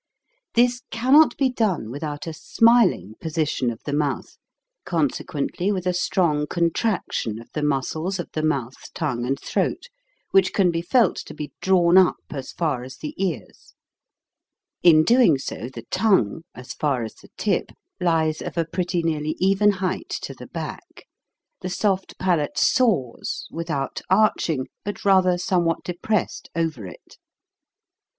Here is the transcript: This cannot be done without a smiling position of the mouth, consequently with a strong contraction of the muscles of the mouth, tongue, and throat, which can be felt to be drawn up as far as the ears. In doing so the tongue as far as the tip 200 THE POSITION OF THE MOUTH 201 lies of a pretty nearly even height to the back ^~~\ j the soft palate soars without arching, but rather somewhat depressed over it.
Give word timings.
This 0.55 0.81
cannot 0.89 1.37
be 1.37 1.51
done 1.51 1.91
without 1.91 2.25
a 2.25 2.33
smiling 2.33 3.13
position 3.21 3.69
of 3.69 3.83
the 3.85 3.93
mouth, 3.93 4.39
consequently 4.83 5.71
with 5.71 5.85
a 5.85 5.93
strong 5.93 6.47
contraction 6.47 7.39
of 7.39 7.51
the 7.53 7.61
muscles 7.61 8.17
of 8.17 8.27
the 8.33 8.41
mouth, 8.41 8.91
tongue, 8.95 9.27
and 9.27 9.39
throat, 9.39 9.89
which 10.31 10.53
can 10.53 10.71
be 10.71 10.81
felt 10.81 11.17
to 11.17 11.35
be 11.35 11.51
drawn 11.61 11.99
up 11.99 12.17
as 12.31 12.51
far 12.51 12.81
as 12.83 12.97
the 12.97 13.13
ears. 13.23 13.75
In 14.81 15.03
doing 15.03 15.37
so 15.37 15.69
the 15.69 15.85
tongue 15.91 16.45
as 16.55 16.73
far 16.73 17.03
as 17.03 17.13
the 17.13 17.29
tip 17.37 17.67
200 17.67 17.67
THE 17.69 17.69
POSITION 17.69 17.77
OF 17.77 17.99
THE 18.01 18.07
MOUTH 18.09 18.37
201 18.41 18.41
lies 18.41 18.41
of 18.41 18.57
a 18.57 18.69
pretty 18.71 19.03
nearly 19.03 19.35
even 19.37 19.71
height 19.85 20.09
to 20.23 20.33
the 20.33 20.47
back 20.47 20.89
^~~\ 20.95 20.97
j 20.97 21.03
the 21.61 21.69
soft 21.69 22.17
palate 22.17 22.57
soars 22.57 23.47
without 23.51 24.01
arching, 24.09 24.65
but 24.83 25.05
rather 25.05 25.37
somewhat 25.37 25.83
depressed 25.83 26.49
over 26.55 26.87
it. 26.87 27.17